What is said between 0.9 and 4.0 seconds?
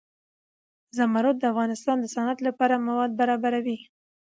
زمرد د افغانستان د صنعت لپاره مواد برابروي.